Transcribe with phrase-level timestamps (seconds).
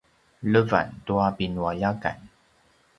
[0.51, 2.17] levan tua pinualjakan